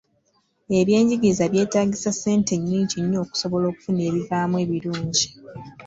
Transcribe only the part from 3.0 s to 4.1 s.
nnyo okusobola okufuna